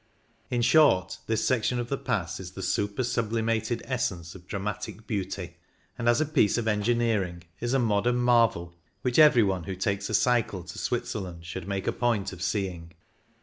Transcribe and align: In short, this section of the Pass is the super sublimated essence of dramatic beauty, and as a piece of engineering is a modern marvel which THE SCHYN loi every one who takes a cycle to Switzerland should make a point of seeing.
In 0.49 0.63
short, 0.63 1.19
this 1.27 1.45
section 1.45 1.77
of 1.77 1.89
the 1.89 1.97
Pass 1.99 2.39
is 2.39 2.53
the 2.53 2.63
super 2.63 3.03
sublimated 3.03 3.83
essence 3.85 4.33
of 4.33 4.47
dramatic 4.47 5.05
beauty, 5.05 5.57
and 5.95 6.09
as 6.09 6.19
a 6.19 6.25
piece 6.25 6.57
of 6.57 6.67
engineering 6.67 7.43
is 7.59 7.75
a 7.75 7.77
modern 7.77 8.15
marvel 8.17 8.73
which 9.03 9.17
THE 9.17 9.17
SCHYN 9.17 9.23
loi 9.25 9.25
every 9.27 9.43
one 9.43 9.63
who 9.65 9.75
takes 9.75 10.09
a 10.09 10.15
cycle 10.15 10.63
to 10.63 10.79
Switzerland 10.79 11.45
should 11.45 11.67
make 11.67 11.85
a 11.85 11.91
point 11.91 12.33
of 12.33 12.41
seeing. 12.41 12.93